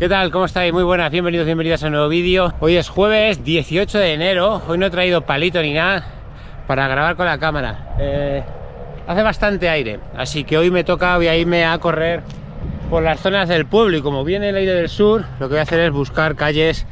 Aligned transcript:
¿Qué 0.00 0.08
tal? 0.08 0.30
¿Cómo 0.30 0.46
estáis? 0.46 0.72
Muy 0.72 0.82
buenas, 0.82 1.10
bienvenidos, 1.10 1.44
bienvenidas 1.44 1.82
a 1.82 1.88
un 1.88 1.92
nuevo 1.92 2.08
vídeo. 2.08 2.54
Hoy 2.60 2.76
es 2.76 2.88
jueves 2.88 3.44
18 3.44 3.98
de 3.98 4.14
enero, 4.14 4.62
hoy 4.66 4.78
no 4.78 4.86
he 4.86 4.90
traído 4.90 5.26
palito 5.26 5.60
ni 5.60 5.74
nada 5.74 6.06
para 6.66 6.88
grabar 6.88 7.16
con 7.16 7.26
la 7.26 7.36
cámara. 7.36 7.96
Eh, 7.98 8.42
hace 9.06 9.22
bastante 9.22 9.68
aire, 9.68 10.00
así 10.16 10.44
que 10.44 10.56
hoy 10.56 10.70
me 10.70 10.84
toca, 10.84 11.18
voy 11.18 11.26
a 11.26 11.36
irme 11.36 11.66
a 11.66 11.76
correr 11.76 12.22
por 12.88 13.02
las 13.02 13.20
zonas 13.20 13.46
del 13.50 13.66
pueblo 13.66 13.98
y 13.98 14.00
como 14.00 14.24
viene 14.24 14.48
el 14.48 14.56
aire 14.56 14.72
del 14.72 14.88
sur, 14.88 15.26
lo 15.38 15.48
que 15.48 15.52
voy 15.52 15.58
a 15.58 15.64
hacer 15.64 15.80
es 15.80 15.92
buscar 15.92 16.34
calles 16.34 16.86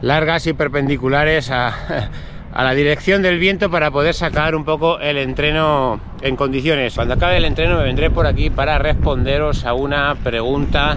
largas 0.00 0.46
y 0.46 0.52
perpendiculares 0.52 1.50
a, 1.50 1.74
a 2.52 2.62
la 2.62 2.74
dirección 2.74 3.22
del 3.22 3.40
viento 3.40 3.72
para 3.72 3.90
poder 3.90 4.14
sacar 4.14 4.54
un 4.54 4.64
poco 4.64 5.00
el 5.00 5.18
entreno 5.18 6.00
en 6.20 6.36
condiciones. 6.36 6.94
Cuando 6.94 7.14
acabe 7.14 7.38
el 7.38 7.44
entreno 7.44 7.78
me 7.78 7.82
vendré 7.82 8.08
por 8.10 8.28
aquí 8.28 8.50
para 8.50 8.78
responderos 8.78 9.64
a 9.64 9.74
una 9.74 10.14
pregunta 10.22 10.96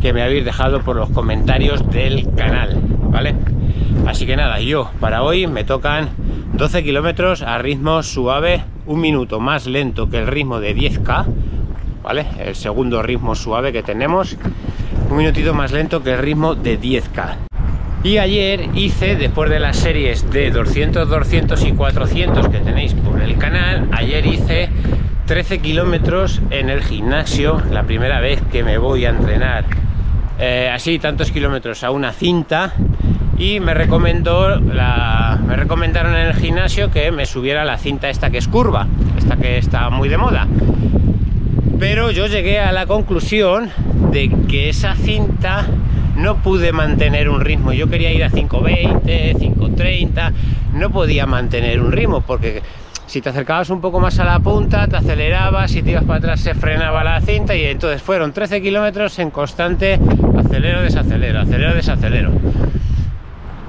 que 0.00 0.12
me 0.12 0.22
habéis 0.22 0.44
dejado 0.44 0.80
por 0.80 0.96
los 0.96 1.10
comentarios 1.10 1.88
del 1.90 2.26
canal, 2.34 2.78
¿vale? 3.10 3.34
Así 4.06 4.26
que 4.26 4.36
nada, 4.36 4.60
yo 4.60 4.90
para 4.98 5.22
hoy 5.22 5.46
me 5.46 5.64
tocan 5.64 6.08
12 6.54 6.82
kilómetros 6.82 7.42
a 7.42 7.58
ritmo 7.58 8.02
suave, 8.02 8.64
un 8.86 9.00
minuto 9.00 9.40
más 9.40 9.66
lento 9.66 10.08
que 10.08 10.18
el 10.18 10.26
ritmo 10.26 10.58
de 10.60 10.74
10K, 10.74 11.26
¿vale? 12.02 12.26
El 12.44 12.54
segundo 12.54 13.02
ritmo 13.02 13.34
suave 13.34 13.72
que 13.72 13.82
tenemos, 13.82 14.36
un 15.10 15.16
minutito 15.16 15.54
más 15.54 15.72
lento 15.72 16.02
que 16.02 16.12
el 16.12 16.18
ritmo 16.18 16.54
de 16.54 16.80
10K. 16.80 17.36
Y 18.02 18.16
ayer 18.16 18.70
hice, 18.74 19.16
después 19.16 19.50
de 19.50 19.60
las 19.60 19.76
series 19.76 20.30
de 20.30 20.50
200, 20.50 21.06
200 21.06 21.64
y 21.66 21.72
400 21.72 22.48
que 22.48 22.58
tenéis 22.58 22.94
por 22.94 23.20
el 23.20 23.36
canal, 23.36 23.88
ayer 23.92 24.24
hice 24.24 24.70
13 25.26 25.58
kilómetros 25.58 26.40
en 26.48 26.70
el 26.70 26.82
gimnasio, 26.82 27.62
la 27.70 27.82
primera 27.82 28.20
vez 28.20 28.40
que 28.50 28.64
me 28.64 28.78
voy 28.78 29.04
a 29.04 29.10
entrenar 29.10 29.64
eh, 30.40 30.70
así 30.72 30.98
tantos 30.98 31.30
kilómetros 31.30 31.84
a 31.84 31.90
una 31.90 32.12
cinta 32.12 32.72
y 33.36 33.60
me 33.60 33.74
recomendó 33.74 34.58
la, 34.58 35.38
me 35.46 35.54
recomendaron 35.54 36.14
en 36.14 36.28
el 36.28 36.34
gimnasio 36.34 36.90
que 36.90 37.10
me 37.12 37.26
subiera 37.26 37.64
la 37.64 37.76
cinta 37.76 38.08
esta 38.08 38.30
que 38.30 38.38
es 38.38 38.48
curva, 38.48 38.86
esta 39.18 39.36
que 39.36 39.58
está 39.58 39.90
muy 39.90 40.08
de 40.08 40.16
moda. 40.16 40.46
Pero 41.78 42.10
yo 42.10 42.26
llegué 42.26 42.58
a 42.58 42.72
la 42.72 42.86
conclusión 42.86 43.70
de 44.12 44.30
que 44.48 44.68
esa 44.68 44.94
cinta 44.94 45.66
no 46.16 46.42
pude 46.42 46.72
mantener 46.72 47.28
un 47.28 47.40
ritmo. 47.40 47.72
Yo 47.72 47.88
quería 47.88 48.12
ir 48.12 48.24
a 48.24 48.30
5.20, 48.30 49.36
5.30, 49.36 50.32
no 50.74 50.90
podía 50.90 51.26
mantener 51.26 51.80
un 51.80 51.92
ritmo 51.92 52.20
porque 52.20 52.62
si 53.10 53.20
te 53.20 53.30
acercabas 53.30 53.68
un 53.70 53.80
poco 53.80 53.98
más 53.98 54.20
a 54.20 54.24
la 54.24 54.38
punta, 54.38 54.86
te 54.86 54.96
acelerabas, 54.96 55.72
si 55.72 55.82
te 55.82 55.90
ibas 55.90 56.04
para 56.04 56.18
atrás 56.18 56.38
se 56.38 56.54
frenaba 56.54 57.02
la 57.02 57.20
cinta 57.20 57.56
y 57.56 57.64
entonces 57.64 58.00
fueron 58.00 58.32
13 58.32 58.62
kilómetros 58.62 59.18
en 59.18 59.32
constante 59.32 59.98
acelero, 60.38 60.80
desacelero, 60.82 61.40
acelero, 61.40 61.74
desacelero. 61.74 62.30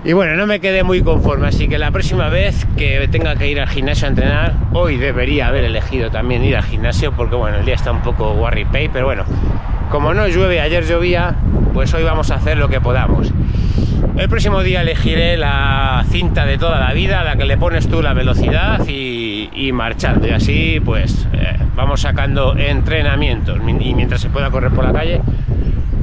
Y 0.04 0.14
bueno, 0.14 0.36
no 0.36 0.46
me 0.46 0.60
quedé 0.60 0.84
muy 0.84 1.02
conforme, 1.02 1.48
así 1.48 1.68
que 1.68 1.80
la 1.80 1.90
próxima 1.90 2.30
vez 2.30 2.68
que 2.78 3.08
tenga 3.12 3.36
que 3.36 3.50
ir 3.50 3.60
al 3.60 3.68
gimnasio 3.68 4.06
a 4.06 4.10
entrenar, 4.10 4.54
hoy 4.74 4.98
debería 4.98 5.48
haber 5.48 5.64
elegido 5.64 6.12
también 6.12 6.44
ir 6.44 6.56
al 6.56 6.64
gimnasio, 6.64 7.12
porque 7.12 7.36
bueno, 7.36 7.58
el 7.58 7.66
día 7.66 7.74
está 7.74 7.92
un 7.92 8.04
poco 8.04 8.34
worry 8.34 8.66
pay, 8.66 8.90
pero 8.90 9.08
bueno, 9.08 9.26
como 9.90 10.14
no 10.14 10.28
llueve, 10.28 10.62
ayer 10.62 10.86
llovía, 10.86 11.34
pues 11.74 11.92
hoy 11.96 12.04
vamos 12.04 12.30
a 12.30 12.36
hacer 12.36 12.60
lo 12.60 12.70
que 12.70 12.80
podamos. 12.80 13.34
El 14.18 14.28
próximo 14.28 14.62
día 14.62 14.82
elegiré 14.82 15.38
la 15.38 16.04
cinta 16.10 16.46
de 16.46 16.58
toda 16.58 16.80
la 16.80 16.94
vida, 16.94 17.24
la 17.24 17.38
que 17.38 17.46
le 17.46 17.58
pones 17.58 17.88
tú 17.88 18.02
la 18.02 18.14
velocidad 18.14 18.86
y, 18.88 19.31
y 19.54 19.72
marchando. 19.72 20.28
Y 20.28 20.32
así 20.32 20.80
pues 20.84 21.28
eh, 21.34 21.58
vamos 21.76 22.02
sacando 22.02 22.56
entrenamientos. 22.58 23.60
Y 23.80 23.94
mientras 23.94 24.22
se 24.22 24.30
pueda 24.30 24.50
correr 24.50 24.72
por 24.72 24.86
la 24.86 24.94
calle, 24.94 25.22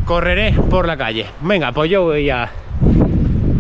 correré 0.04 0.52
por 0.52 0.86
la 0.86 0.96
calle. 0.96 1.27
Venga, 1.41 1.72
pues 1.72 1.91
yo 1.91 2.04
voy 2.04 2.30
a, 2.30 2.50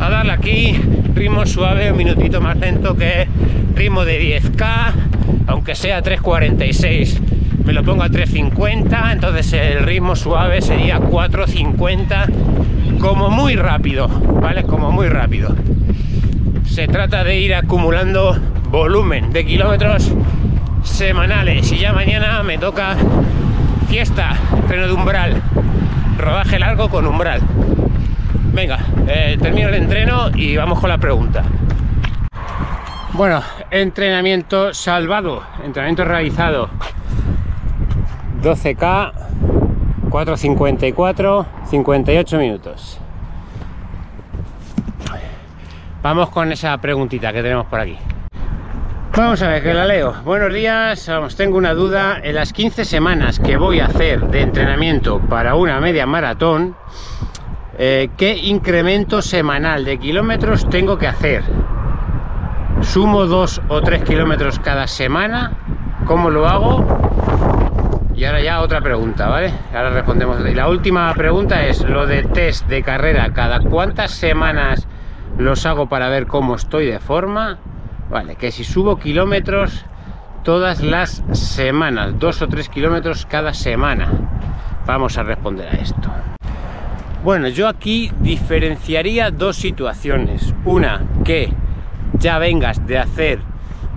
a 0.00 0.10
darle 0.10 0.32
aquí 0.32 0.80
ritmo 1.14 1.46
suave, 1.46 1.90
un 1.90 1.98
minutito 1.98 2.40
más 2.40 2.56
lento 2.56 2.96
que 2.96 3.26
ritmo 3.74 4.04
de 4.04 4.40
10K, 4.40 4.92
aunque 5.46 5.74
sea 5.74 6.02
3.46 6.02 7.38
me 7.68 7.74
lo 7.74 7.84
pongo 7.84 8.02
a 8.02 8.08
3.50, 8.08 9.12
entonces 9.12 9.52
el 9.52 9.82
ritmo 9.82 10.16
suave 10.16 10.62
sería 10.62 10.98
4.50 11.00 12.98
como 12.98 13.28
muy 13.28 13.56
rápido, 13.56 14.08
¿vale? 14.08 14.62
Como 14.62 14.90
muy 14.90 15.06
rápido. 15.08 15.54
Se 16.64 16.88
trata 16.88 17.24
de 17.24 17.38
ir 17.38 17.54
acumulando 17.54 18.38
volumen 18.70 19.32
de 19.32 19.46
kilómetros 19.46 20.12
semanales 20.82 21.72
y 21.72 21.78
ya 21.78 21.92
mañana 21.92 22.42
me 22.42 22.58
toca 22.58 22.96
fiesta, 23.88 24.34
freno 24.66 24.86
de 24.86 24.92
umbral, 24.92 25.42
rodaje 26.18 26.58
largo 26.58 26.88
con 26.88 27.06
umbral. 27.06 27.40
Venga, 28.52 28.78
eh, 29.06 29.38
termino 29.40 29.68
el 29.68 29.74
entreno 29.74 30.30
y 30.34 30.56
vamos 30.56 30.80
con 30.80 30.90
la 30.90 30.98
pregunta. 30.98 31.44
Bueno, 33.14 33.42
entrenamiento 33.70 34.74
salvado, 34.74 35.42
entrenamiento 35.64 36.04
realizado 36.04 36.68
12K, 38.42 39.12
4.54, 40.10 41.46
58 41.70 42.38
minutos. 42.38 43.00
Vamos 46.02 46.28
con 46.30 46.52
esa 46.52 46.76
preguntita 46.78 47.32
que 47.32 47.42
tenemos 47.42 47.66
por 47.66 47.80
aquí. 47.80 47.96
Vamos 49.18 49.42
a 49.42 49.48
ver, 49.48 49.64
que 49.64 49.74
la 49.74 49.84
leo. 49.84 50.14
Buenos 50.24 50.54
días, 50.54 51.10
tengo 51.36 51.58
una 51.58 51.74
duda. 51.74 52.20
En 52.22 52.36
las 52.36 52.52
15 52.52 52.84
semanas 52.84 53.40
que 53.40 53.56
voy 53.56 53.80
a 53.80 53.86
hacer 53.86 54.20
de 54.28 54.42
entrenamiento 54.42 55.18
para 55.18 55.56
una 55.56 55.80
media 55.80 56.06
maratón, 56.06 56.76
eh, 57.76 58.10
¿qué 58.16 58.36
incremento 58.36 59.20
semanal 59.20 59.84
de 59.84 59.98
kilómetros 59.98 60.70
tengo 60.70 60.98
que 60.98 61.08
hacer? 61.08 61.42
¿Sumo 62.80 63.26
dos 63.26 63.60
o 63.66 63.80
tres 63.80 64.04
kilómetros 64.04 64.60
cada 64.60 64.86
semana? 64.86 65.50
¿Cómo 66.06 66.30
lo 66.30 66.46
hago? 66.46 66.86
Y 68.14 68.24
ahora 68.24 68.40
ya 68.40 68.60
otra 68.60 68.80
pregunta, 68.82 69.28
¿vale? 69.28 69.52
Ahora 69.74 69.90
respondemos. 69.90 70.48
Y 70.48 70.54
la 70.54 70.68
última 70.68 71.12
pregunta 71.14 71.66
es 71.66 71.82
lo 71.82 72.06
de 72.06 72.22
test 72.22 72.68
de 72.68 72.84
carrera. 72.84 73.32
¿Cada 73.32 73.58
cuántas 73.58 74.12
semanas 74.12 74.86
los 75.38 75.66
hago 75.66 75.88
para 75.88 76.08
ver 76.08 76.28
cómo 76.28 76.54
estoy 76.54 76.86
de 76.86 77.00
forma? 77.00 77.58
Vale, 78.10 78.36
que 78.36 78.50
si 78.50 78.64
subo 78.64 78.98
kilómetros 78.98 79.84
todas 80.42 80.80
las 80.82 81.22
semanas, 81.32 82.18
dos 82.18 82.40
o 82.40 82.48
tres 82.48 82.68
kilómetros 82.68 83.26
cada 83.26 83.52
semana. 83.52 84.08
Vamos 84.86 85.18
a 85.18 85.22
responder 85.22 85.68
a 85.68 85.72
esto. 85.72 86.10
Bueno, 87.22 87.48
yo 87.48 87.68
aquí 87.68 88.10
diferenciaría 88.20 89.30
dos 89.30 89.56
situaciones. 89.56 90.54
Una, 90.64 91.02
que 91.24 91.52
ya 92.14 92.38
vengas 92.38 92.86
de 92.86 92.98
hacer 92.98 93.40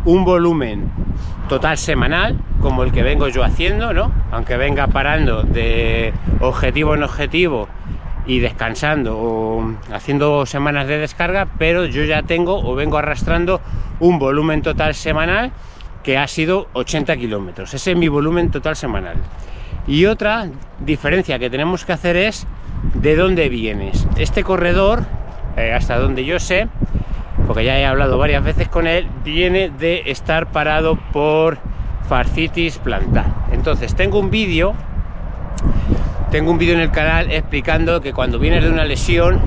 un 0.04 0.26
volumen 0.26 0.92
total 1.48 1.78
semanal, 1.78 2.38
como 2.60 2.84
el 2.84 2.92
que 2.92 3.04
vengo 3.04 3.30
yo 3.30 3.44
haciendo, 3.44 3.94
¿no? 3.94 4.12
Aunque 4.32 4.58
venga 4.58 4.88
parando 4.88 5.44
de 5.44 6.14
objetivo 6.42 6.96
en 6.96 7.04
objetivo 7.04 7.70
y 8.32 8.40
descansando 8.40 9.18
o 9.18 9.76
haciendo 9.92 10.46
semanas 10.46 10.88
de 10.88 10.98
descarga, 10.98 11.50
pero 11.60 11.84
yo 11.86 12.06
ya 12.06 12.24
tengo 12.24 12.64
o 12.64 12.76
vengo 12.76 12.98
arrastrando 12.98 13.60
un 14.00 14.20
volumen 14.20 14.62
total 14.62 14.96
semanal 14.96 15.52
que 16.02 16.18
ha 16.18 16.26
sido 16.30 16.70
80 16.72 17.18
kilómetros. 17.18 17.74
Ese 17.74 17.92
es 17.92 17.98
mi 17.98 18.08
volumen 18.08 18.50
total 18.50 18.78
semanal. 18.78 19.18
Y 19.86 20.06
otra 20.06 20.48
diferencia 20.80 21.40
que 21.40 21.50
tenemos 21.50 21.84
que 21.84 21.92
hacer 21.92 22.16
es 22.16 22.48
de 22.94 23.18
dónde 23.18 23.50
vienes. 23.50 24.08
Este 24.16 24.46
corredor, 24.46 25.04
eh, 25.58 25.74
hasta 25.74 26.00
donde 26.00 26.24
yo 26.24 26.40
sé, 26.40 26.70
porque 27.48 27.66
ya 27.66 27.78
he 27.78 27.86
hablado 27.86 28.18
varias 28.18 28.46
veces 28.46 28.70
con 28.70 28.88
él, 28.88 29.10
viene 29.26 29.72
de 29.78 30.04
estar 30.06 30.54
parado 30.54 30.96
por 31.12 31.58
fascitis 32.08 32.78
plantar. 32.78 33.26
Entonces, 33.52 33.94
tengo 33.94 34.20
un 34.20 34.32
vídeo, 34.32 34.74
tengo 36.32 36.50
un 36.50 36.58
vídeo 36.58 36.76
en 36.76 36.80
el 36.80 36.92
canal 36.92 37.30
explicando 37.30 38.00
que 38.00 38.14
cuando 38.14 38.40
vienes 38.40 38.64
de 38.64 38.70
una 38.70 38.86
lesión 38.86 39.42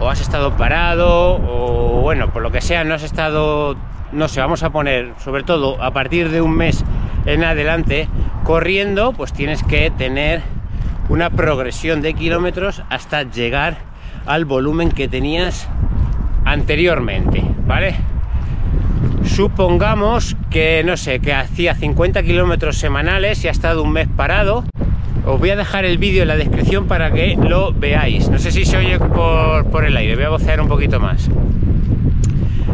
o 0.00 0.08
has 0.08 0.22
estado 0.22 0.56
parado 0.56 1.34
o 1.34 2.00
bueno, 2.00 2.32
por 2.32 2.42
lo 2.42 2.50
que 2.50 2.62
sea, 2.62 2.84
no 2.84 2.94
has 2.94 3.02
estado, 3.02 3.76
no 4.12 4.26
sé, 4.26 4.40
vamos 4.40 4.62
a 4.62 4.70
poner, 4.70 5.12
sobre 5.18 5.42
todo 5.42 5.80
a 5.82 5.90
partir 5.90 6.30
de 6.30 6.40
un 6.40 6.56
mes 6.56 6.82
en 7.26 7.44
adelante, 7.44 8.08
corriendo, 8.44 9.12
pues 9.12 9.34
tienes 9.34 9.62
que 9.62 9.90
tener 9.90 10.40
una 11.10 11.28
progresión 11.28 12.00
de 12.00 12.14
kilómetros 12.14 12.82
hasta 12.88 13.22
llegar 13.24 13.76
al 14.24 14.46
volumen 14.46 14.92
que 14.92 15.08
tenías 15.08 15.68
anteriormente, 16.46 17.44
¿vale? 17.66 17.94
Supongamos 19.22 20.34
que, 20.48 20.82
no 20.82 20.96
sé, 20.96 21.20
que 21.20 21.34
hacía 21.34 21.74
50 21.74 22.22
kilómetros 22.22 22.78
semanales 22.78 23.44
y 23.44 23.48
ha 23.48 23.50
estado 23.50 23.82
un 23.82 23.92
mes 23.92 24.08
parado. 24.16 24.64
Os 25.26 25.40
voy 25.40 25.50
a 25.50 25.56
dejar 25.56 25.84
el 25.84 25.98
vídeo 25.98 26.22
en 26.22 26.28
la 26.28 26.36
descripción 26.36 26.86
para 26.86 27.10
que 27.10 27.36
lo 27.36 27.72
veáis. 27.72 28.30
No 28.30 28.38
sé 28.38 28.52
si 28.52 28.64
se 28.64 28.76
oye 28.76 28.96
por, 29.00 29.84
el 29.84 29.96
aire, 29.96 30.14
voy 30.14 30.24
a 30.24 30.28
vocear 30.28 30.60
un 30.60 30.68
poquito 30.68 31.00
más. 31.00 31.28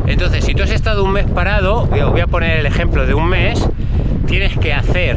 Entonces, 0.07 0.45
si 0.45 0.55
tú 0.55 0.63
has 0.63 0.71
estado 0.71 1.03
un 1.03 1.13
mes 1.13 1.25
parado, 1.25 1.85
os 1.85 2.11
voy 2.11 2.21
a 2.21 2.27
poner 2.27 2.59
el 2.59 2.67
ejemplo 2.67 3.07
de 3.07 3.15
un 3.15 3.27
mes, 3.27 3.67
tienes 4.27 4.59
que 4.59 4.75
hacer 4.75 5.17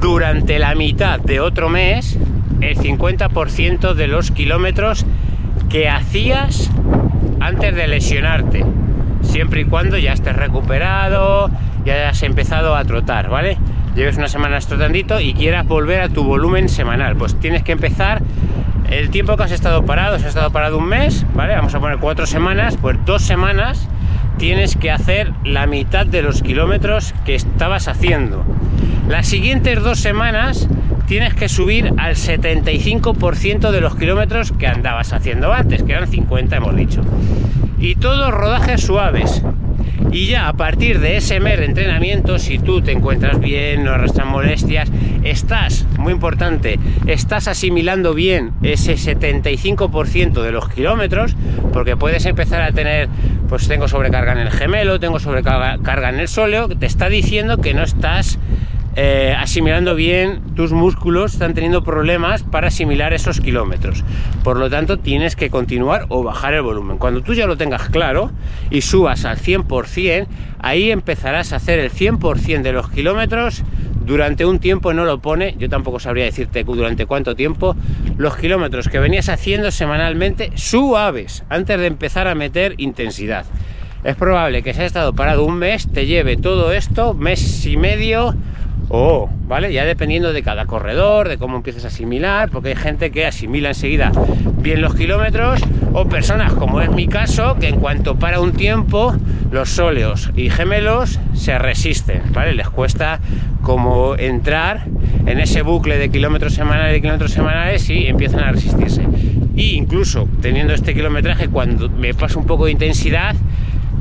durante 0.00 0.58
la 0.58 0.74
mitad 0.74 1.20
de 1.20 1.38
otro 1.38 1.68
mes 1.68 2.18
el 2.60 2.76
50% 2.76 3.94
de 3.94 4.08
los 4.08 4.32
kilómetros 4.32 5.06
que 5.68 5.88
hacías 5.88 6.68
antes 7.38 7.76
de 7.76 7.86
lesionarte. 7.86 8.64
Siempre 9.22 9.60
y 9.60 9.64
cuando 9.66 9.98
ya 9.98 10.12
estés 10.12 10.34
recuperado, 10.34 11.48
ya 11.84 11.94
hayas 11.94 12.24
empezado 12.24 12.74
a 12.74 12.84
trotar, 12.84 13.28
¿vale? 13.28 13.56
Lleves 13.94 14.16
unas 14.16 14.32
semanas 14.32 14.66
trotandito 14.66 15.20
y 15.20 15.34
quieras 15.34 15.66
volver 15.66 16.00
a 16.00 16.08
tu 16.08 16.24
volumen 16.24 16.68
semanal. 16.68 17.14
Pues 17.16 17.38
tienes 17.38 17.62
que 17.62 17.72
empezar 17.72 18.22
el 18.90 19.10
tiempo 19.10 19.36
que 19.36 19.44
has 19.44 19.52
estado 19.52 19.84
parado, 19.84 20.18
si 20.18 20.24
has 20.24 20.30
estado 20.30 20.50
parado 20.50 20.78
un 20.78 20.86
mes, 20.86 21.24
¿vale? 21.34 21.54
Vamos 21.54 21.74
a 21.74 21.80
poner 21.80 21.98
cuatro 21.98 22.26
semanas, 22.26 22.76
pues 22.80 22.98
dos 23.04 23.22
semanas 23.22 23.88
tienes 24.36 24.76
que 24.76 24.90
hacer 24.90 25.32
la 25.44 25.66
mitad 25.66 26.06
de 26.06 26.22
los 26.22 26.42
kilómetros 26.42 27.14
que 27.24 27.36
estabas 27.36 27.86
haciendo. 27.86 28.44
Las 29.08 29.28
siguientes 29.28 29.80
dos 29.82 30.00
semanas 30.00 30.68
tienes 31.06 31.34
que 31.34 31.48
subir 31.48 31.92
al 31.96 32.16
75% 32.16 33.70
de 33.70 33.80
los 33.80 33.94
kilómetros 33.94 34.52
que 34.52 34.66
andabas 34.66 35.12
haciendo 35.12 35.52
antes, 35.52 35.82
que 35.84 35.92
eran 35.92 36.08
50 36.08 36.56
hemos 36.56 36.74
dicho. 36.74 37.02
Y 37.78 37.94
todos 37.94 38.32
rodajes 38.32 38.80
suaves. 38.80 39.42
Y 40.10 40.26
ya 40.26 40.48
a 40.48 40.52
partir 40.52 41.00
de 41.00 41.16
ese 41.16 41.40
mes 41.40 41.58
de 41.58 41.66
entrenamiento, 41.66 42.38
si 42.38 42.58
tú 42.58 42.80
te 42.80 42.92
encuentras 42.92 43.40
bien, 43.40 43.84
no 43.84 43.92
arrastras 43.92 44.26
molestias, 44.26 44.90
estás, 45.24 45.86
muy 45.98 46.12
importante, 46.12 46.78
estás 47.06 47.48
asimilando 47.48 48.14
bien 48.14 48.52
ese 48.62 48.94
75% 48.94 50.42
de 50.42 50.52
los 50.52 50.68
kilómetros, 50.68 51.34
porque 51.72 51.96
puedes 51.96 52.26
empezar 52.26 52.62
a 52.62 52.72
tener, 52.72 53.08
pues 53.48 53.66
tengo 53.66 53.88
sobrecarga 53.88 54.32
en 54.32 54.38
el 54.38 54.50
gemelo, 54.50 55.00
tengo 55.00 55.18
sobrecarga 55.18 56.08
en 56.08 56.20
el 56.20 56.28
sóleo, 56.28 56.68
te 56.68 56.86
está 56.86 57.08
diciendo 57.08 57.58
que 57.58 57.74
no 57.74 57.82
estás 57.82 58.38
eh, 58.96 59.34
asimilando 59.38 59.94
bien 59.94 60.40
tus 60.54 60.72
músculos, 60.72 61.32
están 61.32 61.54
teniendo 61.54 61.82
problemas 61.82 62.42
para 62.42 62.68
asimilar 62.68 63.12
esos 63.12 63.40
kilómetros. 63.40 64.04
Por 64.42 64.58
lo 64.58 64.70
tanto, 64.70 64.98
tienes 64.98 65.36
que 65.36 65.50
continuar 65.50 66.06
o 66.08 66.22
bajar 66.22 66.54
el 66.54 66.62
volumen. 66.62 66.98
Cuando 66.98 67.22
tú 67.22 67.34
ya 67.34 67.46
lo 67.46 67.56
tengas 67.56 67.88
claro 67.88 68.30
y 68.70 68.82
subas 68.82 69.24
al 69.24 69.38
100%, 69.38 70.26
ahí 70.60 70.90
empezarás 70.90 71.52
a 71.52 71.56
hacer 71.56 71.78
el 71.78 71.90
100% 71.90 72.62
de 72.62 72.72
los 72.72 72.90
kilómetros 72.90 73.64
durante 74.04 74.44
un 74.44 74.58
tiempo 74.58 74.92
no 74.92 75.06
lo 75.06 75.18
pone, 75.18 75.54
yo 75.58 75.70
tampoco 75.70 75.98
sabría 75.98 76.24
decirte 76.24 76.62
durante 76.62 77.06
cuánto 77.06 77.34
tiempo, 77.34 77.74
los 78.18 78.36
kilómetros 78.36 78.88
que 78.88 78.98
venías 78.98 79.30
haciendo 79.30 79.70
semanalmente 79.70 80.50
suaves 80.56 81.42
antes 81.48 81.78
de 81.78 81.86
empezar 81.86 82.28
a 82.28 82.34
meter 82.34 82.74
intensidad. 82.76 83.46
Es 84.04 84.16
probable 84.16 84.62
que 84.62 84.74
si 84.74 84.80
has 84.80 84.86
estado 84.86 85.14
parado 85.14 85.44
un 85.44 85.56
mes, 85.56 85.90
te 85.90 86.04
lleve 86.04 86.36
todo 86.36 86.72
esto, 86.72 87.14
mes 87.14 87.64
y 87.64 87.78
medio, 87.78 88.34
o, 88.88 89.28
¿vale? 89.46 89.72
Ya 89.72 89.84
dependiendo 89.84 90.32
de 90.32 90.42
cada 90.42 90.66
corredor, 90.66 91.28
de 91.28 91.38
cómo 91.38 91.56
empieces 91.56 91.84
a 91.84 91.88
asimilar, 91.88 92.50
porque 92.50 92.70
hay 92.70 92.76
gente 92.76 93.10
que 93.10 93.26
asimila 93.26 93.70
enseguida 93.70 94.12
bien 94.58 94.80
los 94.80 94.94
kilómetros, 94.94 95.60
o 95.92 96.06
personas 96.06 96.52
como 96.54 96.80
es 96.80 96.90
mi 96.90 97.06
caso, 97.06 97.56
que 97.58 97.68
en 97.68 97.80
cuanto 97.80 98.16
para 98.16 98.40
un 98.40 98.52
tiempo, 98.52 99.14
los 99.50 99.70
sóleos 99.70 100.30
y 100.36 100.50
gemelos 100.50 101.20
se 101.34 101.58
resisten, 101.58 102.22
¿vale? 102.32 102.54
Les 102.54 102.68
cuesta 102.68 103.20
como 103.62 104.16
entrar 104.16 104.86
en 105.26 105.40
ese 105.40 105.62
bucle 105.62 105.98
de 105.98 106.10
kilómetros 106.10 106.54
semanales 106.54 106.98
y 106.98 107.00
kilómetros 107.00 107.32
semanales 107.32 107.88
y 107.88 108.06
empiezan 108.06 108.40
a 108.40 108.52
resistirse. 108.52 109.02
Y 109.56 109.76
incluso 109.76 110.28
teniendo 110.42 110.74
este 110.74 110.94
kilometraje, 110.94 111.48
cuando 111.48 111.88
me 111.88 112.12
pasa 112.12 112.38
un 112.38 112.46
poco 112.46 112.66
de 112.66 112.72
intensidad, 112.72 113.36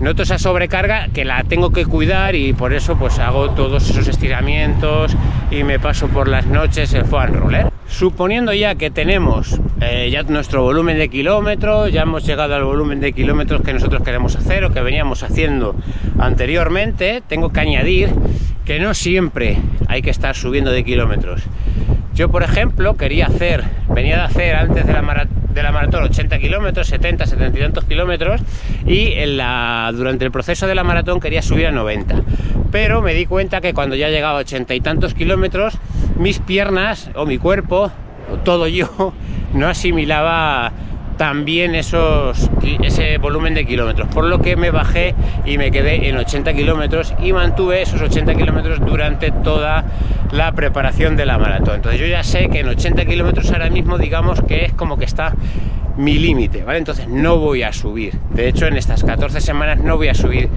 noto 0.03 0.23
esa 0.23 0.37
sobrecarga 0.37 1.07
que 1.13 1.23
la 1.23 1.43
tengo 1.45 1.71
que 1.71 1.85
cuidar 1.85 2.35
y 2.35 2.51
por 2.51 2.73
eso 2.73 2.97
pues 2.97 3.19
hago 3.19 3.51
todos 3.51 3.89
esos 3.89 4.05
estiramientos 4.09 5.15
y 5.49 5.63
me 5.63 5.79
paso 5.79 6.09
por 6.09 6.27
las 6.27 6.45
noches 6.45 6.93
el 6.93 7.05
foam 7.05 7.33
roller. 7.33 7.71
Suponiendo 7.87 8.53
ya 8.53 8.75
que 8.75 8.91
tenemos 8.91 9.61
eh, 9.79 10.09
ya 10.11 10.23
nuestro 10.23 10.61
volumen 10.61 10.97
de 10.97 11.07
kilómetros, 11.07 11.91
ya 11.93 12.01
hemos 12.01 12.25
llegado 12.25 12.53
al 12.53 12.65
volumen 12.65 12.99
de 12.99 13.13
kilómetros 13.13 13.61
que 13.61 13.71
nosotros 13.71 14.03
queremos 14.03 14.35
hacer 14.35 14.65
o 14.65 14.73
que 14.73 14.81
veníamos 14.81 15.23
haciendo 15.23 15.73
anteriormente, 16.19 17.23
tengo 17.25 17.53
que 17.53 17.61
añadir 17.61 18.09
que 18.65 18.79
no 18.79 18.93
siempre 18.93 19.57
hay 19.87 20.01
que 20.01 20.09
estar 20.09 20.35
subiendo 20.35 20.71
de 20.71 20.83
kilómetros. 20.83 21.43
Yo, 22.13 22.29
por 22.29 22.43
ejemplo, 22.43 22.97
quería 22.97 23.27
hacer, 23.27 23.63
venía 23.87 24.17
de 24.17 24.23
hacer 24.23 24.55
antes 24.55 24.85
de 24.85 24.93
la 24.93 25.01
maratón 25.01 25.42
de 25.53 25.63
la 25.63 25.71
maratón 25.71 26.03
80 26.03 26.39
kilómetros, 26.39 26.87
70, 26.87 27.25
70 27.25 27.57
y 27.57 27.61
tantos 27.61 27.85
kilómetros 27.85 28.41
y 28.85 29.13
durante 29.93 30.25
el 30.25 30.31
proceso 30.31 30.67
de 30.67 30.75
la 30.75 30.83
maratón 30.83 31.19
quería 31.19 31.41
subir 31.41 31.67
a 31.67 31.71
90. 31.71 32.15
Pero 32.71 33.01
me 33.01 33.13
di 33.13 33.25
cuenta 33.25 33.61
que 33.61 33.73
cuando 33.73 33.95
ya 33.95 34.09
llegaba 34.09 34.39
a 34.39 34.41
80 34.41 34.73
y 34.73 34.81
tantos 34.81 35.13
kilómetros, 35.13 35.77
mis 36.17 36.39
piernas 36.39 37.09
o 37.15 37.25
mi 37.25 37.37
cuerpo, 37.37 37.91
o 38.31 38.37
todo 38.37 38.67
yo, 38.67 39.13
no 39.53 39.67
asimilaba 39.67 40.71
también 41.17 41.75
esos, 41.75 42.49
ese 42.81 43.17
volumen 43.17 43.53
de 43.53 43.65
kilómetros, 43.65 44.07
por 44.09 44.25
lo 44.25 44.39
que 44.39 44.55
me 44.55 44.71
bajé 44.71 45.15
y 45.45 45.57
me 45.57 45.71
quedé 45.71 46.09
en 46.09 46.17
80 46.17 46.53
kilómetros 46.53 47.13
y 47.21 47.33
mantuve 47.33 47.81
esos 47.81 48.01
80 48.01 48.35
kilómetros 48.35 48.79
durante 48.79 49.31
toda 49.31 49.85
la 50.31 50.51
preparación 50.53 51.15
de 51.15 51.25
la 51.25 51.37
maratón. 51.37 51.75
Entonces 51.75 51.99
yo 52.01 52.07
ya 52.07 52.23
sé 52.23 52.49
que 52.49 52.59
en 52.59 52.67
80 52.67 53.05
kilómetros 53.05 53.51
ahora 53.51 53.69
mismo 53.69 53.97
digamos 53.97 54.41
que 54.41 54.65
es 54.65 54.73
como 54.73 54.97
que 54.97 55.05
está 55.05 55.33
mi 55.97 56.17
límite, 56.17 56.63
¿vale? 56.63 56.79
Entonces 56.79 57.07
no 57.07 57.37
voy 57.37 57.63
a 57.63 57.71
subir. 57.71 58.17
De 58.31 58.47
hecho, 58.47 58.65
en 58.65 58.77
estas 58.77 59.03
14 59.03 59.41
semanas 59.41 59.79
no 59.79 59.97
voy 59.97 60.07
a 60.07 60.15
subir 60.15 60.49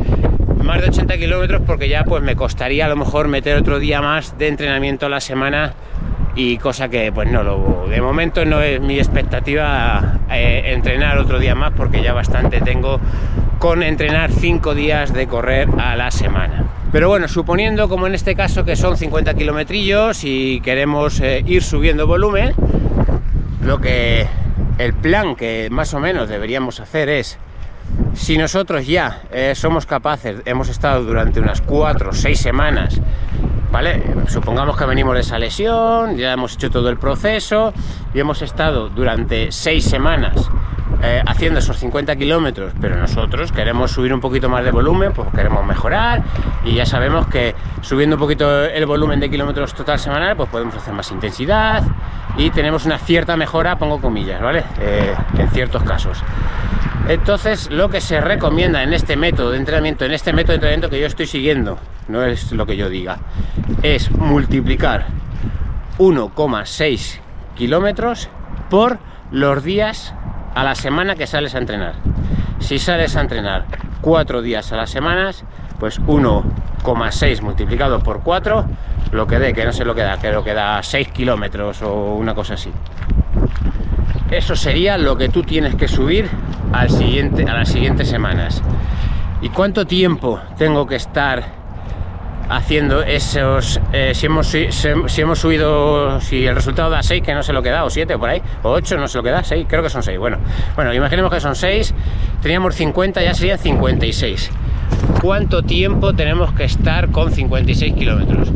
más 0.63 0.81
de 0.81 0.89
80 0.89 1.19
kilómetros 1.19 1.63
porque 1.67 1.89
ya 1.89 2.05
pues 2.05 2.23
me 2.23 2.35
costaría 2.35 2.87
a 2.87 2.89
lo 2.89 2.97
mejor 2.97 3.29
meter 3.29 3.57
otro 3.57 3.79
día 3.79 4.01
más 4.01 4.37
de 4.39 4.49
entrenamiento 4.49 5.07
a 5.07 5.09
la 5.09 5.21
semana 5.21 5.75
y 6.37 6.59
cosa 6.59 6.89
que 6.89 7.11
pues 7.11 7.31
no 7.31 7.43
lo 7.43 7.87
de 7.89 8.01
momento 8.01 8.45
no 8.45 8.61
es 8.61 8.79
mi 8.81 8.99
expectativa 8.99 10.21
eh, 10.31 10.63
entrenar 10.67 11.19
otro 11.19 11.39
día 11.39 11.55
más 11.55 11.73
porque 11.75 12.03
ya 12.03 12.13
bastante 12.13 12.61
tengo 12.61 13.01
con 13.59 13.83
entrenar 13.83 14.31
5 14.31 14.75
días 14.75 15.15
de 15.15 15.27
correr 15.27 15.67
a 15.79 15.97
la 15.97 16.11
semana. 16.11 16.65
Pero 16.93 17.09
bueno 17.09 17.27
suponiendo 17.27 17.89
como 17.89 18.07
en 18.07 18.15
este 18.15 18.37
caso 18.37 18.65
que 18.65 18.77
son 18.77 18.99
50 18.99 19.33
kilometrillos 19.35 20.25
y 20.25 20.61
queremos 20.61 21.21
eh, 21.21 21.43
ir 21.47 21.63
subiendo 21.63 22.07
volumen 22.07 22.53
lo 23.63 23.81
que 23.81 24.27
el 24.79 24.93
plan 24.93 25.37
que 25.37 25.69
más 25.71 25.95
o 25.95 26.01
menos 26.01 26.29
deberíamos 26.29 26.81
hacer 26.81 27.09
es 27.09 27.39
si 28.13 28.37
nosotros 28.37 28.87
ya 28.87 29.23
eh, 29.33 29.55
somos 29.55 29.87
capaces 29.87 30.43
hemos 30.45 30.69
estado 30.69 31.03
durante 31.03 31.41
unas 31.41 31.63
4 31.63 32.11
o 32.11 32.13
6 32.13 32.39
semanas 32.39 33.01
Supongamos 34.29 34.75
que 34.79 34.87
venimos 34.87 35.15
de 35.15 35.21
esa 35.21 35.39
lesión, 35.39 36.17
ya 36.17 36.33
hemos 36.33 36.55
hecho 36.55 36.71
todo 36.71 36.89
el 36.89 36.97
proceso 36.97 37.75
y 38.15 38.21
hemos 38.21 38.41
estado 38.41 38.89
durante 38.89 39.53
seis 39.53 39.85
semanas 39.85 40.51
eh, 41.03 41.23
haciendo 41.27 41.59
esos 41.59 41.77
50 41.77 42.17
kilómetros, 42.17 42.73
pero 42.81 42.97
nosotros 42.97 43.53
queremos 43.53 43.91
subir 43.91 44.15
un 44.15 44.21
poquito 44.21 44.49
más 44.49 44.65
de 44.65 44.71
volumen, 44.71 45.13
pues 45.13 45.29
queremos 45.35 45.65
mejorar 45.67 46.23
y 46.65 46.73
ya 46.73 46.87
sabemos 46.87 47.27
que 47.27 47.55
subiendo 47.83 48.17
un 48.17 48.21
poquito 48.21 48.65
el 48.65 48.87
volumen 48.87 49.21
de 49.21 49.29
kilómetros 49.29 49.75
total 49.75 49.99
semanal, 49.99 50.37
pues 50.37 50.49
podemos 50.49 50.75
hacer 50.75 50.95
más 50.95 51.11
intensidad 51.11 51.83
y 52.39 52.49
tenemos 52.49 52.87
una 52.87 52.97
cierta 52.97 53.37
mejora, 53.37 53.77
pongo 53.77 54.01
comillas, 54.01 54.41
¿vale? 54.41 54.65
Eh, 54.81 55.15
en 55.37 55.51
ciertos 55.51 55.83
casos. 55.83 56.23
Entonces, 57.09 57.71
lo 57.71 57.89
que 57.89 58.01
se 58.01 58.21
recomienda 58.21 58.83
en 58.83 58.93
este 58.93 59.17
método 59.17 59.53
de 59.53 59.59
entrenamiento, 59.59 60.05
en 60.05 60.13
este 60.13 60.33
método 60.33 60.53
de 60.53 60.57
entrenamiento 60.57 60.91
que 60.91 61.01
yo 61.01 61.07
estoy 61.07 61.27
siguiendo, 61.27 61.79
no 62.09 62.25
es 62.25 62.51
lo 62.51 62.67
que 62.67 62.77
yo 62.77 62.89
diga, 62.89 63.19
es 63.83 64.11
multiplicar 64.11 65.07
1,6 65.99 67.21
kilómetros 67.55 68.29
por 68.69 68.99
los 69.31 69.63
días 69.63 70.15
a 70.55 70.65
la 70.65 70.75
semana 70.75 71.15
que 71.15 71.29
sales 71.29 71.55
a 71.55 71.59
entrenar. 71.59 71.95
Si 72.59 72.81
sales 72.81 73.15
a 73.15 73.21
entrenar 73.21 73.67
4 74.01 74.43
días 74.43 74.73
a 74.73 74.77
la 74.77 74.89
semana, 74.89 75.31
pues 75.79 76.01
1,6 76.01 77.41
multiplicado 77.41 78.01
por 78.03 78.23
4, 78.23 78.67
lo 79.13 79.27
que 79.29 79.39
dé, 79.39 79.53
que 79.53 79.65
no 79.65 79.73
sé 79.73 79.85
lo 79.85 79.95
que 79.95 80.03
da, 80.03 80.17
lo 80.33 80.43
que 80.43 80.55
da 80.55 80.83
6 80.83 81.09
kilómetros 81.09 81.83
o 81.83 82.15
una 82.15 82.35
cosa 82.35 82.55
así. 82.55 82.73
Eso 84.31 84.57
sería 84.57 84.99
lo 84.99 85.17
que 85.17 85.29
tú 85.29 85.43
tienes 85.43 85.75
que 85.77 85.87
subir 85.89 86.29
al 86.73 86.91
siguiente, 86.91 87.45
a 87.45 87.55
las 87.55 87.69
siguientes 87.69 88.09
semanas. 88.09 88.63
¿Y 89.41 89.51
cuánto 89.51 89.87
tiempo 89.87 90.41
tengo 90.59 90.87
que 90.87 90.97
estar 90.97 91.45
haciendo 92.49 93.03
esos... 93.03 93.81
Eh, 93.93 94.13
si, 94.15 94.27
hemos, 94.27 94.49
si, 94.49 95.21
hemos 95.21 95.39
subido... 95.39 96.21
Si 96.21 96.47
el 96.47 96.55
resultado 96.55 96.91
da 96.91 97.03
6, 97.03 97.23
que 97.23 97.35
no 97.35 97.43
sé 97.43 97.53
lo 97.53 97.63
que 97.63 97.71
da, 97.71 97.85
o 97.85 97.91
7 97.91 98.15
o 98.15 98.19
por 98.19 98.31
ahí, 98.31 98.43
o 98.63 98.71
8, 98.71 98.97
no 98.97 99.09
sé 99.09 99.19
lo 99.19 99.25
que 99.25 99.31
da, 99.31 99.45
6, 99.45 99.67
creo 99.69 99.83
que 99.83 99.91
son 99.91 100.03
6. 100.03 100.19
Bueno, 100.19 100.39
bueno, 100.75 100.93
imaginemos 100.93 101.33
que 101.33 101.41
son 101.41 101.55
6, 101.55 101.95
teníamos 102.43 102.75
50, 102.75 103.23
ya 103.23 103.35
serían 103.35 103.59
56. 103.59 104.51
¿Cuánto 105.23 105.63
tiempo 105.63 106.15
tenemos 106.15 106.53
que 106.53 106.65
estar 106.65 107.11
con 107.11 107.33
56 107.33 107.95
kilómetros? 107.95 108.51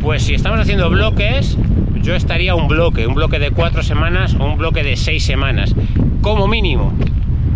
Pues 0.00 0.22
si 0.22 0.34
estamos 0.34 0.60
haciendo 0.60 0.88
bloques, 0.90 1.56
yo 2.02 2.14
estaría 2.14 2.54
un 2.54 2.68
bloque, 2.68 3.06
un 3.06 3.14
bloque 3.14 3.38
de 3.38 3.50
cuatro 3.50 3.82
semanas 3.82 4.34
o 4.38 4.44
un 4.44 4.58
bloque 4.58 4.82
de 4.82 4.96
seis 4.96 5.24
semanas, 5.24 5.74
como 6.22 6.46
mínimo. 6.48 6.92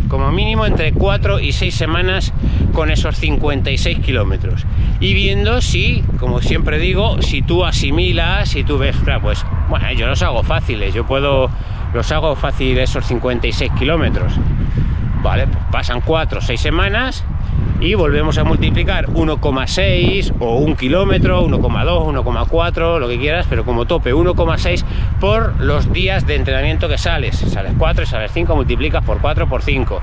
como 0.08 0.30
mínimo 0.30 0.64
entre 0.64 0.92
4 0.92 1.40
y 1.40 1.50
6 1.50 1.74
semanas 1.74 2.32
con 2.72 2.88
esos 2.90 3.16
56 3.16 3.98
kilómetros. 3.98 4.64
Y 5.00 5.12
viendo 5.12 5.60
si, 5.60 6.04
como 6.20 6.40
siempre 6.40 6.78
digo, 6.78 7.20
si 7.20 7.42
tú 7.42 7.64
asimilas, 7.64 8.50
si 8.50 8.62
tú 8.62 8.78
ves, 8.78 8.94
pues, 9.22 9.44
bueno, 9.68 9.90
yo 9.92 10.06
los 10.06 10.22
hago 10.22 10.44
fáciles, 10.44 10.94
yo 10.94 11.04
puedo, 11.04 11.50
los 11.92 12.12
hago 12.12 12.36
fácil 12.36 12.78
esos 12.78 13.04
56 13.06 13.72
kilómetros. 13.76 14.34
Vale, 15.22 15.48
pues 15.48 15.64
pasan 15.72 16.00
4 16.00 16.38
o 16.38 16.42
6 16.42 16.60
semanas 16.60 17.24
y 17.84 17.94
volvemos 17.94 18.38
a 18.38 18.44
multiplicar 18.44 19.08
1,6 19.08 20.34
o 20.38 20.56
1 20.56 20.76
kilómetro, 20.76 21.46
1,2, 21.46 22.24
1,4, 22.24 22.98
lo 22.98 23.08
que 23.08 23.18
quieras, 23.18 23.46
pero 23.50 23.66
como 23.66 23.84
tope 23.84 24.14
1,6 24.14 24.84
por 25.20 25.60
los 25.60 25.92
días 25.92 26.26
de 26.26 26.36
entrenamiento 26.36 26.88
que 26.88 26.96
sales. 26.96 27.36
Sales 27.36 27.74
4 27.76 28.04
y 28.04 28.06
sales 28.06 28.30
5, 28.32 28.56
multiplicas 28.56 29.04
por 29.04 29.20
4 29.20 29.48
por 29.48 29.60
5. 29.60 30.00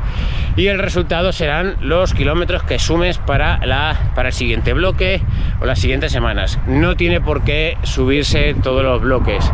Y 0.57 0.67
el 0.67 0.77
resultado 0.77 1.31
serán 1.31 1.77
los 1.81 2.13
kilómetros 2.13 2.61
que 2.63 2.77
sumes 2.77 3.17
para, 3.17 3.65
la, 3.65 4.11
para 4.13 4.29
el 4.29 4.33
siguiente 4.33 4.73
bloque 4.73 5.23
o 5.59 5.65
las 5.65 5.79
siguientes 5.79 6.11
semanas. 6.11 6.59
No 6.67 6.95
tiene 6.95 7.19
por 7.19 7.43
qué 7.43 7.77
subirse 7.81 8.53
todos 8.61 8.83
los 8.83 9.01
bloques. 9.01 9.51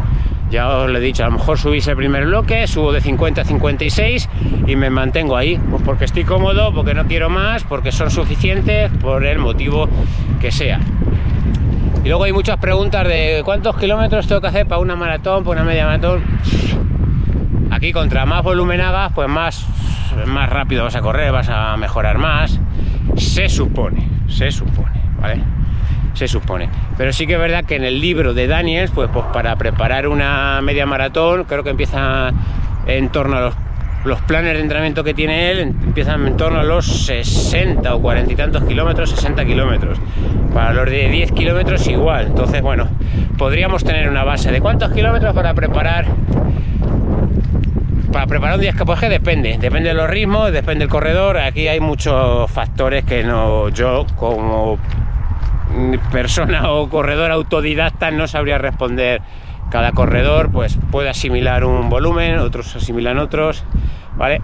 Ya 0.50 0.70
os 0.70 0.90
lo 0.90 0.98
he 0.98 1.02
dicho, 1.02 1.24
a 1.24 1.28
lo 1.28 1.34
mejor 1.34 1.58
subís 1.58 1.88
el 1.88 1.98
primer 1.98 2.26
bloque, 2.26 2.68
subo 2.68 2.94
de 2.94 3.02
50 3.02 3.42
a 3.42 3.44
56 3.46 4.30
y 4.66 4.76
me 4.78 4.90
mantengo 4.90 5.36
ahí, 5.36 5.60
pues 5.70 5.84
porque 5.84 6.06
estoy 6.06 6.24
cómodo, 6.24 6.74
porque 6.74 6.94
no 6.94 7.06
quiero 7.06 7.30
más, 7.30 7.66
porque 7.66 7.92
son 7.92 8.10
suficientes, 8.10 8.90
por 9.02 9.26
el 9.26 9.40
motivo 9.40 9.90
que 10.40 10.52
sea. 10.52 10.80
Y 12.04 12.08
luego 12.08 12.24
hay 12.24 12.32
muchas 12.32 12.58
preguntas 12.58 13.06
de 13.06 13.42
cuántos 13.44 13.76
kilómetros 13.76 14.26
tengo 14.28 14.40
que 14.40 14.48
hacer 14.48 14.66
para 14.66 14.80
una 14.80 14.96
maratón, 14.96 15.44
para 15.44 15.62
una 15.62 15.70
media 15.70 15.86
maratón. 15.86 16.24
Aquí 17.70 17.92
contra 17.92 18.26
más 18.26 18.42
volumen 18.42 18.80
hagas, 18.80 19.12
pues 19.14 19.28
más, 19.28 19.68
más 20.26 20.50
rápido 20.50 20.86
vas 20.86 20.96
a 20.96 21.02
correr, 21.02 21.34
vas 21.34 21.50
a 21.50 21.76
mejorar 21.76 22.18
más. 22.18 22.58
Se 23.18 23.50
supone, 23.50 24.08
se 24.28 24.52
supone, 24.52 25.02
¿vale? 25.20 25.57
Se 26.18 26.28
supone. 26.28 26.70
Pero 26.98 27.14
sí 27.14 27.28
que 27.28 27.34
es 27.34 27.40
verdad 27.40 27.64
que 27.64 27.76
en 27.76 27.84
el 27.84 28.02
libro 28.02 28.34
de 28.34 28.48
Daniels, 28.48 28.92
pues, 28.92 29.10
pues 29.14 29.26
para 29.32 29.56
preparar 29.56 30.08
una 30.08 30.60
media 30.62 30.86
maratón, 30.86 31.46
creo 31.46 31.64
que 31.64 31.70
empieza 31.70 32.32
en 32.88 33.10
torno 33.10 33.38
a 33.38 33.42
los, 33.42 34.22
planes 34.22 34.54
de 34.54 34.62
entrenamiento 34.62 35.04
que 35.04 35.14
tiene 35.14 35.52
él, 35.52 35.60
empiezan 35.60 36.26
en 36.26 36.38
torno 36.38 36.60
a 36.60 36.64
los 36.64 36.86
60 36.86 37.94
o 37.94 38.02
40 38.02 38.32
y 38.32 38.36
tantos 38.36 38.64
kilómetros, 38.64 39.12
60 39.12 39.46
kilómetros. 39.46 40.00
Para 40.54 40.74
los 40.74 40.90
de 40.90 41.10
10 41.10 41.34
kilómetros 41.34 41.86
igual. 41.88 42.28
Entonces, 42.28 42.62
bueno, 42.62 42.88
podríamos 43.38 43.84
tener 43.84 44.10
una 44.10 44.24
base 44.24 44.52
de 44.52 44.62
cuántos 44.62 44.92
kilómetros 44.92 45.34
para 45.36 45.54
preparar 45.54 46.06
para 48.12 48.26
preparar 48.26 48.56
un 48.56 48.62
día 48.62 48.74
pues 48.74 49.00
que 49.00 49.10
depende, 49.10 49.58
depende 49.60 49.90
de 49.90 49.96
los 49.96 50.10
ritmos, 50.10 50.52
depende 50.52 50.86
del 50.86 50.90
corredor. 50.90 51.38
Aquí 51.38 51.68
hay 51.68 51.80
muchos 51.80 52.50
factores 52.50 53.04
que 53.04 53.24
no 53.24 53.70
yo 53.70 54.08
como 54.16 54.80
persona 56.12 56.72
o 56.72 56.90
corredor 56.90 57.32
autodidacta 57.32 58.12
no 58.12 58.28
sabría 58.28 58.58
responder. 58.58 59.22
Cada 59.70 59.92
corredor 59.92 60.50
pues 60.52 60.78
puede 60.92 61.10
asimilar 61.10 61.66
un 61.66 61.90
volumen, 61.90 62.40
otros 62.40 62.76
asimilan 62.76 63.20
otros, 63.20 63.64
¿vale? 64.16 64.42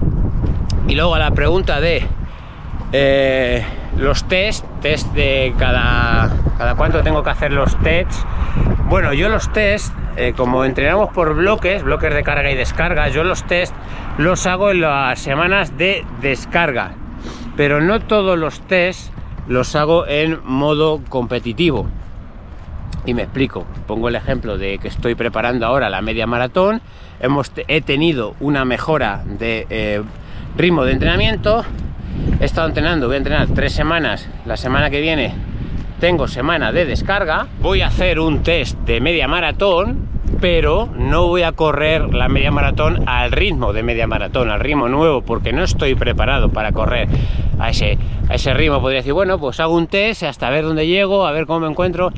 Y 0.87 0.95
luego 0.95 1.15
a 1.15 1.19
la 1.19 1.31
pregunta 1.31 1.79
de 1.79 2.05
eh, 2.91 3.63
los 3.97 4.25
test, 4.25 4.65
test 4.81 5.07
de 5.13 5.53
cada, 5.57 6.29
cada 6.57 6.75
cuánto 6.75 7.01
tengo 7.03 7.23
que 7.23 7.29
hacer 7.29 7.53
los 7.53 7.75
tests. 7.79 8.25
Bueno, 8.89 9.13
yo 9.13 9.29
los 9.29 9.51
test, 9.53 9.93
eh, 10.17 10.33
como 10.35 10.65
entrenamos 10.65 11.09
por 11.09 11.33
bloques, 11.33 11.83
bloques 11.83 12.13
de 12.13 12.21
carga 12.21 12.51
y 12.51 12.55
descarga, 12.55 13.07
yo 13.07 13.23
los 13.23 13.43
test 13.45 13.73
los 14.17 14.45
hago 14.45 14.71
en 14.71 14.81
las 14.81 15.19
semanas 15.19 15.77
de 15.77 16.05
descarga. 16.21 16.91
Pero 17.55 17.81
no 17.81 18.01
todos 18.01 18.37
los 18.37 18.59
tests 18.61 19.12
los 19.47 19.75
hago 19.75 20.07
en 20.07 20.39
modo 20.43 21.01
competitivo. 21.09 21.87
Y 23.05 23.13
me 23.13 23.23
explico, 23.23 23.65
pongo 23.85 24.07
el 24.07 24.15
ejemplo 24.15 24.57
de 24.57 24.77
que 24.77 24.87
estoy 24.87 25.15
preparando 25.15 25.65
ahora 25.65 25.89
la 25.89 26.01
media 26.01 26.25
maratón, 26.25 26.81
hemos, 27.19 27.51
he 27.67 27.81
tenido 27.81 28.35
una 28.39 28.63
mejora 28.63 29.23
de 29.25 29.67
eh, 29.69 30.01
ritmo 30.55 30.85
de 30.85 30.93
entrenamiento, 30.93 31.65
he 32.39 32.45
estado 32.45 32.67
entrenando, 32.67 33.07
voy 33.07 33.15
a 33.15 33.17
entrenar 33.17 33.47
tres 33.53 33.73
semanas, 33.73 34.29
la 34.45 34.55
semana 34.55 34.89
que 34.89 35.01
viene 35.01 35.33
tengo 35.99 36.27
semana 36.27 36.71
de 36.71 36.85
descarga, 36.85 37.47
voy 37.61 37.81
a 37.81 37.87
hacer 37.87 38.19
un 38.19 38.43
test 38.43 38.77
de 38.79 38.99
media 38.99 39.27
maratón 39.27 40.12
pero 40.39 40.89
no 40.97 41.27
voy 41.27 41.43
a 41.43 41.51
correr 41.51 42.13
la 42.13 42.27
media 42.27 42.51
maratón 42.51 43.07
al 43.07 43.31
ritmo 43.31 43.73
de 43.73 43.83
media 43.83 44.07
maratón, 44.07 44.49
al 44.49 44.59
ritmo 44.59 44.87
nuevo, 44.87 45.21
porque 45.21 45.53
no 45.53 45.63
estoy 45.63 45.95
preparado 45.95 46.49
para 46.49 46.71
correr 46.71 47.07
a 47.59 47.69
ese, 47.69 47.97
ritmo. 48.53 48.81
Podría 48.81 48.99
decir, 48.99 49.13
bueno, 49.13 49.39
pues 49.39 49.59
hago 49.59 49.75
un 49.75 49.87
test 49.87 50.23
hasta 50.23 50.49
ver 50.49 50.65
dónde 50.65 50.87
llego, 50.87 51.25
a 51.25 51.31
ver 51.31 51.45
cómo 51.45 51.61
me 51.61 51.67
encuentro. 51.67 52.11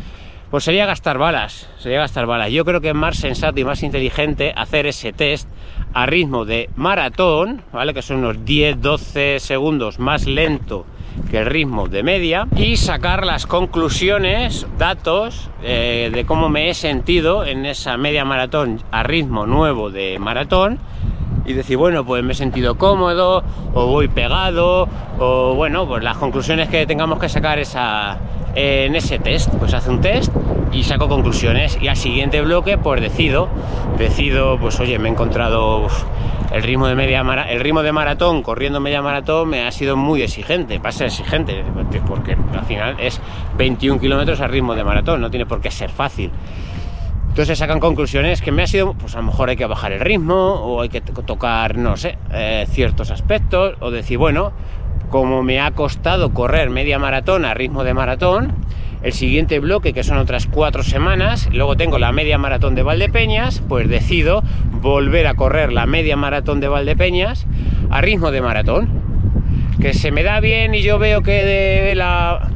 Pues 0.51 0.63
sería 0.63 0.85
gastar 0.85 1.17
balas, 1.17 1.69
sería 1.77 1.99
gastar 1.99 2.25
balas. 2.25 2.51
Yo 2.51 2.65
creo 2.65 2.79
que 2.79 2.89
es 2.89 2.95
más 2.95 3.17
sensato 3.17 3.59
y 3.59 3.63
más 3.63 3.83
inteligente 3.83 4.53
hacer 4.55 4.85
ese 4.85 5.11
test 5.11 5.49
a 5.93 6.05
ritmo 6.05 6.45
de 6.45 6.69
maratón, 6.75 7.61
¿vale? 7.73 7.93
Que 7.93 8.01
son 8.01 8.17
unos 8.17 8.37
10-12 8.37 9.39
segundos 9.39 9.99
más 9.99 10.27
lento 10.27 10.85
que 11.29 11.39
el 11.39 11.45
ritmo 11.45 11.87
de 11.87 12.03
media 12.03 12.47
y 12.55 12.77
sacar 12.77 13.25
las 13.25 13.47
conclusiones, 13.47 14.67
datos 14.77 15.49
eh, 15.63 16.11
de 16.13 16.25
cómo 16.25 16.49
me 16.49 16.69
he 16.69 16.73
sentido 16.73 17.45
en 17.45 17.65
esa 17.65 17.97
media 17.97 18.25
maratón 18.25 18.81
a 18.91 19.03
ritmo 19.03 19.45
nuevo 19.45 19.89
de 19.89 20.19
maratón 20.19 20.79
y 21.45 21.53
decir, 21.53 21.77
bueno, 21.77 22.03
pues 22.05 22.23
me 22.23 22.33
he 22.33 22.35
sentido 22.35 22.77
cómodo 22.77 23.43
o 23.73 23.87
voy 23.87 24.07
pegado 24.07 24.87
o 25.19 25.53
bueno, 25.55 25.87
pues 25.87 26.03
las 26.03 26.17
conclusiones 26.17 26.69
que 26.69 26.85
tengamos 26.85 27.19
que 27.19 27.29
sacar 27.29 27.59
esa, 27.59 28.17
en 28.55 28.95
ese 28.95 29.19
test, 29.19 29.53
pues 29.55 29.73
hace 29.73 29.89
un 29.89 30.01
test 30.01 30.33
y 30.71 30.83
saco 30.83 31.07
conclusiones 31.07 31.77
y 31.81 31.87
al 31.87 31.95
siguiente 31.95 32.41
bloque 32.41 32.77
pues 32.77 33.01
decido, 33.01 33.47
decido 33.97 34.57
pues 34.59 34.79
oye, 34.79 34.97
me 34.99 35.09
he 35.09 35.11
encontrado 35.11 35.87
el 36.51 36.63
ritmo 36.63 36.87
de 36.87 36.95
media 36.95 37.21
el 37.49 37.59
ritmo 37.59 37.83
de 37.83 37.91
maratón 37.91 38.43
corriendo 38.43 38.79
media 38.79 39.01
maratón 39.01 39.49
me 39.49 39.65
ha 39.65 39.71
sido 39.71 39.97
muy 39.97 40.21
exigente, 40.21 40.79
va 40.79 40.89
a 40.89 40.91
ser 40.91 41.07
exigente 41.07 41.63
porque 42.07 42.37
al 42.53 42.65
final 42.65 42.95
es 42.99 43.19
21 43.57 43.99
kilómetros 43.99 44.41
al 44.41 44.49
ritmo 44.49 44.75
de 44.75 44.83
maratón, 44.83 45.21
no 45.21 45.29
tiene 45.29 45.45
por 45.45 45.61
qué 45.61 45.71
ser 45.71 45.89
fácil. 45.89 46.31
Entonces 47.35 47.59
sacan 47.59 47.81
conclusiones 47.81 48.41
que 48.41 48.53
me 48.53 48.63
ha 48.63 48.67
sido, 48.67 48.93
pues 48.93 49.13
a 49.15 49.17
lo 49.17 49.25
mejor 49.25 49.49
hay 49.49 49.57
que 49.57 49.65
bajar 49.65 49.91
el 49.91 49.99
ritmo 49.99 50.35
o 50.35 50.81
hay 50.81 50.87
que 50.87 51.01
tocar, 51.01 51.77
no 51.77 51.97
sé, 51.97 52.17
eh, 52.31 52.65
ciertos 52.69 53.11
aspectos 53.11 53.75
o 53.81 53.91
decir, 53.91 54.17
bueno, 54.17 54.53
como 55.09 55.43
me 55.43 55.59
ha 55.59 55.71
costado 55.71 56.33
correr 56.33 56.69
media 56.69 56.97
maratón 56.97 57.43
a 57.43 57.53
ritmo 57.53 57.83
de 57.83 57.93
maratón, 57.93 58.53
el 59.05 59.13
siguiente 59.13 59.59
bloque, 59.59 59.93
que 59.93 60.03
son 60.03 60.17
otras 60.17 60.47
cuatro 60.47 60.81
semanas, 60.81 61.47
luego 61.53 61.77
tengo 61.77 61.99
la 61.99 62.11
media 62.11 62.39
maratón 62.39 62.73
de 62.73 62.81
Valdepeñas, 62.81 63.61
pues 63.69 63.87
decido 63.87 64.43
volver 64.81 65.27
a 65.27 65.35
correr 65.35 65.71
la 65.71 65.85
media 65.85 66.17
maratón 66.17 66.59
de 66.59 66.67
Valdepeñas 66.67 67.45
a 67.91 68.01
ritmo 68.01 68.31
de 68.31 68.41
maratón. 68.41 68.89
Que 69.79 69.93
se 69.93 70.09
me 70.09 70.23
da 70.23 70.39
bien 70.39 70.73
y 70.73 70.81
yo 70.81 70.97
veo 70.97 71.21
que 71.21 71.93
la 71.95 72.49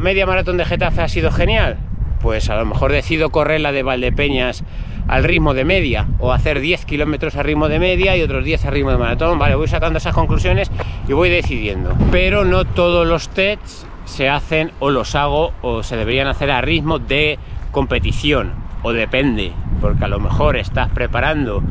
media 0.00 0.26
maratón 0.26 0.56
de 0.56 0.64
Getafe 0.64 1.02
ha 1.02 1.08
sido 1.08 1.30
genial, 1.30 1.78
pues 2.20 2.50
a 2.50 2.56
lo 2.56 2.66
mejor 2.66 2.90
decido 2.90 3.30
correr 3.30 3.60
la 3.60 3.70
de 3.70 3.84
Valdepeñas 3.84 4.64
al 5.06 5.22
ritmo 5.22 5.54
de 5.54 5.64
media 5.64 6.08
o 6.18 6.32
hacer 6.32 6.58
10 6.58 6.84
kilómetros 6.84 7.36
a 7.36 7.44
ritmo 7.44 7.68
de 7.68 7.78
media 7.78 8.16
y 8.16 8.22
otros 8.22 8.44
10 8.44 8.64
a 8.64 8.70
ritmo 8.70 8.90
de 8.90 8.98
maratón, 8.98 9.38
vale, 9.38 9.54
voy 9.54 9.68
sacando 9.68 9.98
esas 9.98 10.14
conclusiones 10.14 10.68
y 11.06 11.12
voy 11.12 11.30
decidiendo. 11.30 11.94
Pero 12.10 12.44
no 12.44 12.64
todos 12.64 13.06
los 13.06 13.28
tests 13.28 13.86
se 14.06 14.30
hacen 14.30 14.72
o 14.78 14.90
los 14.90 15.14
hago 15.14 15.52
o 15.60 15.82
se 15.82 15.96
deberían 15.96 16.28
hacer 16.28 16.50
a 16.50 16.62
ritmo 16.62 16.98
de 16.98 17.38
competición. 17.70 18.54
O 18.82 18.92
depende, 18.92 19.52
porque 19.80 20.04
a 20.04 20.08
lo 20.08 20.18
mejor 20.18 20.56
estás 20.56 20.90
preparando 20.90 21.62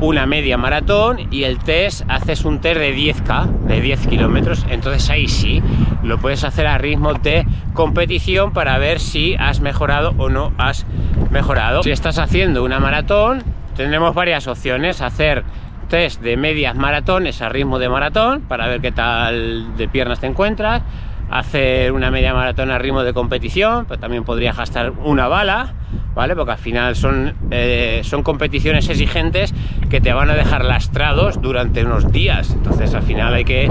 una 0.00 0.26
media 0.26 0.56
maratón 0.56 1.18
y 1.30 1.44
el 1.44 1.58
test 1.58 2.04
haces 2.08 2.44
un 2.44 2.60
test 2.60 2.80
de 2.80 2.96
10k, 2.96 3.46
de 3.66 3.80
10 3.80 4.06
kilómetros, 4.06 4.64
entonces 4.70 5.10
ahí 5.10 5.26
sí 5.26 5.60
lo 6.02 6.18
puedes 6.18 6.44
hacer 6.44 6.66
a 6.66 6.78
ritmo 6.78 7.14
de 7.14 7.44
competición 7.74 8.52
para 8.52 8.78
ver 8.78 9.00
si 9.00 9.34
has 9.34 9.60
mejorado 9.60 10.14
o 10.16 10.28
no 10.28 10.52
has 10.56 10.86
mejorado. 11.30 11.82
Si 11.82 11.90
estás 11.90 12.18
haciendo 12.18 12.64
una 12.64 12.78
maratón, 12.78 13.42
tendremos 13.76 14.14
varias 14.14 14.46
opciones, 14.46 15.00
hacer 15.00 15.44
test 15.88 16.20
de 16.22 16.36
medias 16.36 16.76
maratones 16.76 17.42
a 17.42 17.48
ritmo 17.48 17.78
de 17.78 17.88
maratón 17.88 18.42
para 18.42 18.68
ver 18.68 18.80
qué 18.80 18.92
tal 18.92 19.76
de 19.76 19.88
piernas 19.88 20.20
te 20.20 20.26
encuentras, 20.26 20.82
hacer 21.30 21.92
una 21.92 22.10
media 22.10 22.34
maratón 22.34 22.70
a 22.70 22.78
ritmo 22.78 23.02
de 23.02 23.12
competición, 23.12 23.86
pero 23.86 24.00
también 24.00 24.24
podría 24.24 24.52
gastar 24.52 24.92
una 25.02 25.28
bala, 25.28 25.74
¿vale? 26.14 26.34
Porque 26.34 26.52
al 26.52 26.58
final 26.58 26.96
son, 26.96 27.34
eh, 27.50 28.00
son 28.04 28.22
competiciones 28.22 28.88
exigentes 28.88 29.54
que 29.90 30.00
te 30.00 30.12
van 30.12 30.30
a 30.30 30.34
dejar 30.34 30.64
lastrados 30.64 31.40
durante 31.40 31.84
unos 31.84 32.10
días. 32.10 32.50
Entonces 32.50 32.94
al 32.94 33.02
final 33.02 33.34
hay 33.34 33.44
que. 33.44 33.70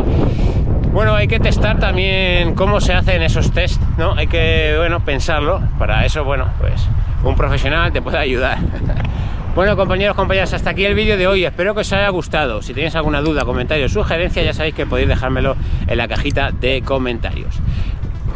Bueno, 0.91 1.13
hay 1.13 1.27
que 1.27 1.39
testar 1.39 1.79
también 1.79 2.55
cómo 2.55 2.81
se 2.81 2.93
hacen 2.93 3.21
esos 3.21 3.51
test, 3.51 3.81
¿no? 3.97 4.13
Hay 4.13 4.27
que, 4.27 4.75
bueno, 4.77 4.99
pensarlo. 5.01 5.61
Para 5.77 6.05
eso, 6.05 6.23
bueno, 6.23 6.47
pues 6.59 6.87
un 7.23 7.35
profesional 7.35 7.91
te 7.91 8.01
puede 8.01 8.17
ayudar. 8.17 8.57
Bueno, 9.57 9.75
compañeros, 9.75 10.15
compañeras, 10.15 10.53
hasta 10.53 10.69
aquí 10.69 10.85
el 10.85 10.93
vídeo 10.93 11.17
de 11.17 11.25
hoy. 11.25 11.43
Espero 11.43 11.73
que 11.73 11.81
os 11.81 11.91
haya 11.91 12.09
gustado. 12.09 12.61
Si 12.61 12.75
tenéis 12.75 12.93
alguna 12.93 13.21
duda, 13.21 13.43
comentario, 13.43 13.89
sugerencia, 13.89 14.43
ya 14.43 14.53
sabéis 14.53 14.75
que 14.75 14.85
podéis 14.85 15.07
dejármelo 15.07 15.55
en 15.87 15.97
la 15.97 16.07
cajita 16.07 16.51
de 16.51 16.83
comentarios. 16.83 17.55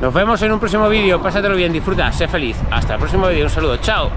Nos 0.01 0.15
vemos 0.15 0.41
en 0.41 0.51
un 0.51 0.59
próximo 0.59 0.89
vídeo. 0.89 1.21
Pásatelo 1.21 1.55
bien, 1.55 1.71
disfruta, 1.71 2.11
sé 2.11 2.27
feliz. 2.27 2.57
Hasta 2.71 2.93
el 2.95 2.99
próximo 2.99 3.27
vídeo. 3.27 3.43
Un 3.43 3.51
saludo. 3.51 3.77
Chao. 3.77 4.09